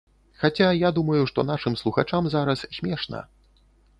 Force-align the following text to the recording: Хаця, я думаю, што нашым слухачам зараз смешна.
Хаця, 0.43 0.69
я 0.77 0.89
думаю, 0.97 1.19
што 1.33 1.43
нашым 1.51 1.77
слухачам 1.83 2.31
зараз 2.37 2.65
смешна. 2.79 3.23